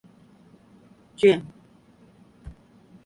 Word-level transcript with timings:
Gyn. 1.17 1.45